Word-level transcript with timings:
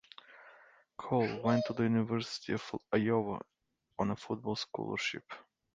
Cole 0.97 1.41
went 1.43 1.63
to 1.67 1.73
the 1.73 1.83
University 1.83 2.53
of 2.53 2.71
Iowa 2.91 3.39
on 3.99 4.09
a 4.09 4.15
football 4.15 4.55
scholarship. 4.55 5.31